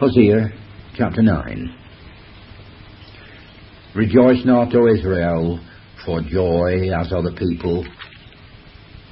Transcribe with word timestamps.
Hosea 0.00 0.50
chapter 0.96 1.22
9. 1.22 1.78
Rejoice 3.94 4.44
not, 4.44 4.74
O 4.74 4.88
Israel, 4.88 5.60
for 6.04 6.20
joy 6.20 6.90
as 6.90 7.12
other 7.12 7.30
people. 7.30 7.84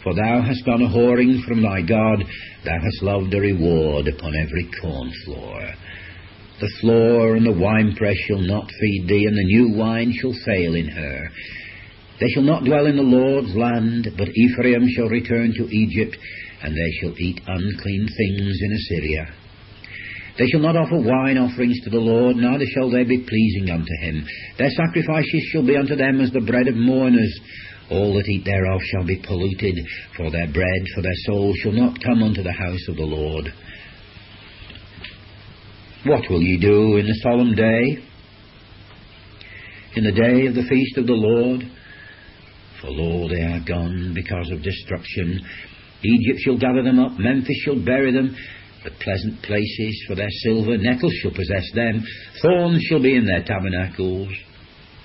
For 0.03 0.13
thou 0.13 0.43
hast 0.43 0.65
done 0.67 0.83
a 0.83 0.89
whoring 0.89 1.41
from 1.47 1.63
thy 1.63 1.83
God, 1.83 2.25
thou 2.65 2.79
hast 2.83 3.03
loved 3.03 3.33
a 3.33 3.41
reward 3.41 4.09
upon 4.09 4.33
every 4.35 4.69
corn 4.81 5.13
floor. 5.25 5.71
The 6.61 6.73
floor 6.81 7.37
and 7.37 7.47
the 7.47 7.61
winepress 7.61 8.17
shall 8.27 8.41
not 8.41 8.69
feed 8.81 9.07
thee, 9.07 9.27
and 9.27 9.37
the 9.37 9.45
new 9.45 9.79
wine 9.79 10.13
shall 10.21 10.35
fail 10.45 10.75
in 10.75 10.89
her. 10.89 11.29
They 12.19 12.29
shall 12.35 12.43
not 12.43 12.65
dwell 12.65 12.87
in 12.87 12.97
the 12.97 13.03
Lord's 13.03 13.55
land, 13.55 14.09
but 14.19 14.35
Ephraim 14.35 14.89
shall 14.97 15.09
return 15.09 15.55
to 15.55 15.69
Egypt, 15.71 16.17
and 16.65 16.75
they 16.75 16.91
shall 17.01 17.15
eat 17.21 17.41
unclean 17.47 18.09
things 18.09 18.59
in 18.63 18.73
Assyria. 18.73 19.42
They 20.39 20.47
shall 20.47 20.61
not 20.61 20.77
offer 20.77 20.97
wine 20.97 21.37
offerings 21.37 21.81
to 21.85 21.91
the 21.91 22.01
Lord, 22.01 22.37
neither 22.37 22.65
shall 22.75 22.91
they 22.91 23.05
be 23.05 23.19
pleasing 23.19 23.71
unto 23.71 23.93
him. 24.01 24.25
Their 24.57 24.71
sacrifices 24.71 25.49
shall 25.53 25.67
be 25.67 25.77
unto 25.77 25.95
them 25.95 26.21
as 26.21 26.31
the 26.31 26.41
bread 26.41 26.69
of 26.69 26.75
mourners. 26.75 27.41
All 27.91 28.15
that 28.15 28.29
eat 28.29 28.45
thereof 28.45 28.81
shall 28.91 29.05
be 29.05 29.21
polluted 29.27 29.77
for 30.17 30.31
their 30.31 30.47
bread, 30.47 30.83
for 30.95 31.03
their 31.03 31.19
soul 31.27 31.53
shall 31.63 31.73
not 31.73 32.03
come 32.03 32.23
unto 32.23 32.43
the 32.43 32.53
house 32.53 32.89
of 32.89 32.97
the 32.97 33.03
Lord. 33.03 33.53
What 36.05 36.23
will 36.31 36.41
ye 36.41 36.59
do 36.59 36.97
in 36.97 37.07
the 37.07 37.21
solemn 37.23 37.55
day? 37.55 37.99
In 39.95 40.05
the 40.05 40.13
day 40.13 40.47
of 40.47 40.55
the 40.55 40.67
feast 40.69 40.97
of 40.97 41.07
the 41.07 41.13
Lord? 41.13 41.63
For 42.81 42.91
lo, 42.91 43.29
they 43.29 43.43
are 43.43 43.63
gone 43.65 44.13
because 44.15 44.51
of 44.51 44.63
destruction. 44.63 45.45
Egypt 46.03 46.41
shall 46.41 46.59
gather 46.59 46.83
them 46.83 46.99
up, 46.99 47.13
Memphis 47.19 47.63
shall 47.65 47.79
bury 47.85 48.13
them, 48.13 48.35
the 48.85 48.91
pleasant 49.01 49.43
places 49.43 50.05
for 50.07 50.15
their 50.15 50.31
silver, 50.43 50.77
nettles 50.79 51.15
shall 51.23 51.31
possess 51.31 51.65
them, 51.75 52.03
thorns 52.43 52.83
shall 52.89 53.03
be 53.03 53.17
in 53.17 53.25
their 53.25 53.45
tabernacles. 53.45 54.29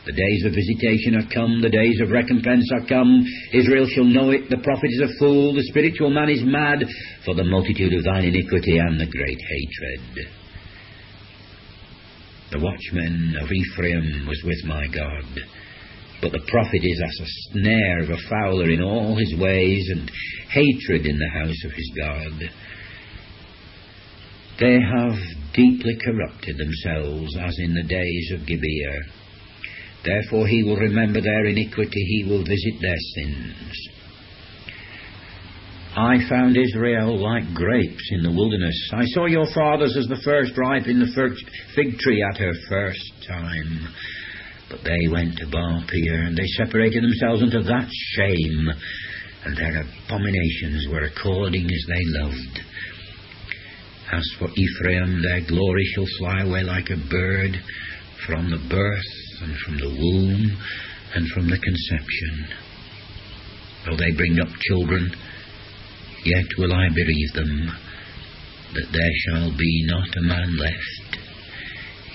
The 0.05 0.13
days 0.13 0.45
of 0.45 0.55
visitation 0.55 1.19
are 1.19 1.33
come, 1.33 1.61
the 1.61 1.69
days 1.69 1.99
of 1.99 2.11
recompense 2.11 2.63
are 2.71 2.87
come. 2.87 3.25
Israel 3.51 3.85
shall 3.91 4.05
know 4.05 4.31
it, 4.31 4.49
the 4.49 4.63
prophet 4.63 4.89
is 4.89 5.03
a 5.03 5.19
fool, 5.19 5.53
the 5.53 5.67
spiritual 5.67 6.09
man 6.09 6.29
is 6.29 6.43
mad, 6.45 6.79
for 7.25 7.35
the 7.35 7.43
multitude 7.43 7.93
of 7.93 8.05
thine 8.05 8.23
iniquity 8.23 8.77
and 8.77 8.99
the 8.99 9.05
great 9.05 9.41
hatred. 9.41 10.31
The 12.51 12.63
watchman 12.63 13.35
of 13.41 13.51
Ephraim 13.51 14.25
was 14.27 14.41
with 14.45 14.63
my 14.63 14.87
God. 14.87 15.27
But 16.21 16.31
the 16.31 16.47
prophet 16.47 16.81
is 16.81 17.01
as 17.03 17.19
a 17.19 17.33
snare 17.51 17.99
of 18.03 18.09
a 18.09 18.29
fowler 18.29 18.69
in 18.71 18.81
all 18.81 19.15
his 19.17 19.35
ways, 19.37 19.89
and 19.91 20.09
hatred 20.49 21.05
in 21.05 21.19
the 21.19 21.29
house 21.39 21.63
of 21.65 21.71
his 21.73 21.91
God. 21.99 22.49
They 24.59 24.79
have 24.79 25.15
deeply 25.53 25.97
corrupted 26.03 26.57
themselves, 26.57 27.35
as 27.39 27.55
in 27.59 27.73
the 27.73 27.83
days 27.83 28.31
of 28.33 28.47
Gibeah. 28.47 29.01
Therefore 30.03 30.47
he 30.47 30.63
will 30.63 30.77
remember 30.77 31.21
their 31.21 31.45
iniquity, 31.45 32.01
he 32.01 32.23
will 32.29 32.43
visit 32.43 32.81
their 32.81 32.97
sins. 33.15 33.89
I 35.95 36.17
found 36.29 36.55
Israel 36.55 37.17
like 37.17 37.55
grapes 37.55 38.09
in 38.11 38.21
the 38.21 38.31
wilderness. 38.31 38.91
I 38.93 39.03
saw 39.07 39.25
your 39.25 39.47
fathers 39.53 39.97
as 39.97 40.07
the 40.07 40.21
first 40.23 40.55
ripe 40.55 40.85
in 40.85 40.99
the 40.99 41.35
fig 41.75 41.97
tree 41.97 42.23
at 42.31 42.37
her 42.37 42.53
first 42.69 43.13
time. 43.27 43.87
But 44.69 44.83
they 44.83 45.07
went 45.11 45.37
to 45.37 45.47
Baal 45.47 45.83
Peor, 45.87 46.21
and 46.21 46.37
they 46.37 46.45
separated 46.63 47.03
themselves 47.03 47.41
unto 47.41 47.63
that 47.63 47.89
shame, 47.89 48.67
and 49.45 49.57
their 49.57 49.81
abominations 49.81 50.87
were 50.91 51.03
according 51.03 51.65
as 51.65 51.85
they 51.87 52.03
loved. 52.21 52.59
As 54.11 54.23
for 54.39 54.49
Ephraim, 54.55 55.21
their 55.21 55.41
glory 55.41 55.85
shall 55.93 56.07
fly 56.19 56.41
away 56.41 56.63
like 56.63 56.89
a 56.89 57.09
bird 57.09 57.59
from 58.25 58.49
the 58.49 58.57
birth, 58.69 59.41
and 59.41 59.55
from 59.59 59.77
the 59.77 59.89
womb, 59.89 60.57
and 61.13 61.27
from 61.29 61.49
the 61.49 61.57
conception. 61.57 62.47
Though 63.85 63.97
they 63.97 64.11
bring 64.15 64.39
up 64.39 64.47
children, 64.59 65.11
yet 66.23 66.45
will 66.57 66.73
I 66.73 66.87
bereave 66.89 67.33
them, 67.33 67.71
that 68.73 68.91
there 68.91 69.11
shall 69.25 69.57
be 69.57 69.85
not 69.87 70.17
a 70.17 70.21
man 70.21 70.57
left. 70.57 71.19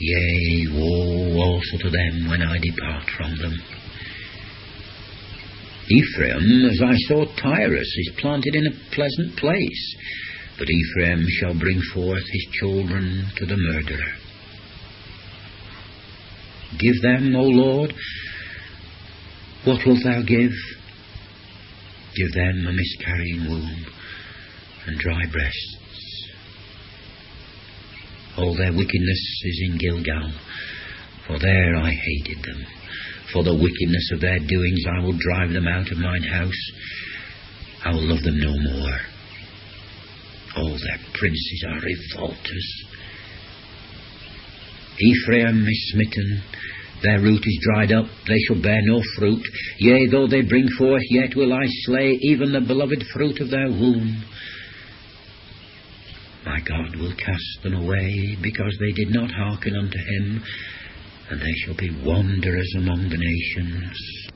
Yea, 0.01 0.67
woe 0.73 1.41
also 1.41 1.79
to 1.79 1.91
them 1.91 2.29
when 2.29 2.43
I 2.43 2.59
depart 2.59 3.11
from 3.17 3.37
them. 3.37 3.55
Ephraim, 5.89 6.65
as 6.71 6.81
I 6.83 6.95
saw 7.09 7.25
Tyrus, 7.37 7.97
is 7.99 8.13
planted 8.19 8.55
in 8.55 8.67
a 8.67 8.95
pleasant 8.95 9.37
place, 9.37 9.97
but 10.63 10.71
Ephraim 10.71 11.27
shall 11.41 11.59
bring 11.59 11.81
forth 11.93 12.23
his 12.31 12.47
children 12.53 13.27
to 13.35 13.45
the 13.47 13.57
murderer. 13.57 14.13
Give 16.79 17.03
them, 17.03 17.35
O 17.35 17.43
Lord, 17.43 17.93
what 19.65 19.85
wilt 19.85 20.05
thou 20.05 20.23
give? 20.23 20.53
Give 22.15 22.33
them 22.33 22.67
a 22.69 22.73
miscarrying 22.73 23.51
womb 23.51 23.87
and 24.87 24.99
dry 25.01 25.23
breasts. 25.33 26.29
All 28.39 28.55
their 28.57 28.73
wickedness 28.73 29.43
is 29.43 29.63
in 29.69 29.79
Gilgal, 29.79 30.31
for 31.27 31.41
there 31.41 31.75
I 31.75 31.91
hated 31.91 32.45
them. 32.45 32.67
For 33.33 33.43
the 33.43 33.55
wickedness 33.55 34.11
of 34.13 34.21
their 34.21 34.39
doings 34.39 34.85
I 34.97 35.03
will 35.03 35.19
drive 35.19 35.53
them 35.55 35.67
out 35.67 35.91
of 35.91 35.99
mine 35.99 36.23
house. 36.23 36.71
I 37.85 37.91
will 37.91 38.07
love 38.07 38.23
them 38.23 38.39
no 38.39 38.55
more. 38.79 39.12
Their 40.83 40.99
princes 41.15 41.65
are 41.69 41.81
revolters. 41.81 42.85
Ephraim 45.01 45.67
is 45.67 45.93
smitten, 45.93 46.43
their 47.03 47.21
root 47.21 47.43
is 47.45 47.67
dried 47.73 47.93
up, 47.93 48.07
they 48.29 48.39
shall 48.47 48.63
bear 48.63 48.81
no 48.83 49.01
fruit. 49.17 49.43
Yea, 49.79 50.07
though 50.11 50.29
they 50.29 50.43
bring 50.43 50.69
forth, 50.79 51.03
yet 51.11 51.35
will 51.35 51.53
I 51.53 51.65
slay 51.85 52.19
even 52.23 52.53
the 52.53 52.61
beloved 52.61 53.03
fruit 53.13 53.41
of 53.41 53.51
their 53.51 53.69
womb. 53.69 54.25
My 56.45 56.61
God 56.61 56.97
will 56.97 57.15
cast 57.17 57.63
them 57.63 57.75
away, 57.75 58.37
because 58.41 58.77
they 58.79 58.93
did 58.93 59.13
not 59.13 59.31
hearken 59.31 59.75
unto 59.77 59.99
him, 59.99 60.43
and 61.31 61.41
they 61.41 61.55
shall 61.65 61.77
be 61.77 61.91
wanderers 62.05 62.73
among 62.77 63.09
the 63.09 63.19
nations. 63.19 64.32